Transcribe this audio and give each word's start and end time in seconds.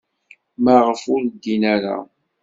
Maɣef 0.63 1.01
ur 1.13 1.21
ddin 1.27 1.63
ara? 1.73 1.95